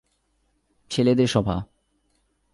ছেলেদের 0.89 1.27
সভা। 1.27 1.65